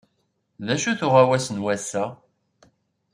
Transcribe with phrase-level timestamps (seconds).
[0.65, 2.05] D acu-t uɣawas n wass-a?